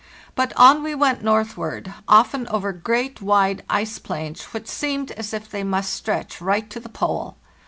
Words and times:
But 0.33 0.51
on 0.57 0.81
we 0.81 0.95
went 0.95 1.23
northward, 1.23 1.93
often 2.07 2.47
over 2.47 2.73
great, 2.73 3.21
wide 3.21 3.61
ice 3.69 3.99
plains 3.99 4.45
which 4.45 4.65
seemed 4.67 5.11
as 5.11 5.31
if 5.31 5.47
they 5.47 5.63
must 5.63 5.93
stretch 5.93 6.41
right 6.41 6.67
to 6.71 6.79
the 6.79 6.89
Pole. 6.89 7.37